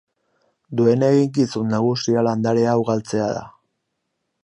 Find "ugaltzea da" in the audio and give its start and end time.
2.85-3.49